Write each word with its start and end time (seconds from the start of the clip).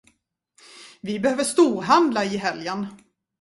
Vi 1.03 1.19
behöver 1.19 1.43
storhandla 1.43 2.25
i 2.25 2.37
helgen. 2.37 2.85